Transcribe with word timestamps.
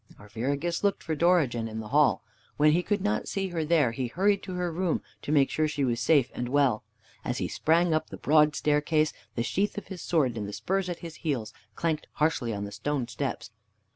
Arviragus 0.17 0.83
looked 0.83 1.03
for 1.03 1.13
Dorigen 1.15 1.67
in 1.67 1.79
the 1.79 1.89
hall. 1.89 2.23
When 2.57 2.71
he 2.71 2.81
could 2.81 3.01
not 3.03 3.27
see 3.27 3.49
her 3.49 3.63
there, 3.63 3.91
he 3.91 4.07
hurried 4.07 4.41
to 4.41 4.55
her 4.55 4.71
room, 4.71 5.03
to 5.21 5.31
make 5.31 5.51
sure 5.51 5.65
that 5.67 5.73
she 5.73 5.85
was 5.85 5.99
safe 6.01 6.31
and 6.33 6.49
well. 6.49 6.83
As 7.23 7.37
he 7.37 7.47
sprang 7.47 7.93
up 7.93 8.09
the 8.09 8.17
broad 8.17 8.55
staircase, 8.55 9.13
the 9.35 9.43
sheath 9.43 9.77
of 9.77 9.89
his 9.89 10.01
sword 10.01 10.37
and 10.37 10.47
the 10.47 10.53
spurs 10.53 10.89
at 10.89 11.01
his 11.05 11.17
heels 11.17 11.53
clanked 11.75 12.07
harshly 12.13 12.51
on 12.51 12.63
the 12.63 12.71
stone 12.71 13.07
steps. 13.07 13.51